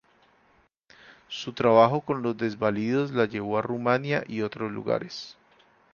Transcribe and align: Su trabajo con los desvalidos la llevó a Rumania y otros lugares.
Su 1.27 1.53
trabajo 1.53 2.01
con 2.01 2.23
los 2.23 2.35
desvalidos 2.35 3.11
la 3.11 3.25
llevó 3.25 3.59
a 3.59 3.61
Rumania 3.61 4.23
y 4.27 4.41
otros 4.41 4.71
lugares. 4.71 5.37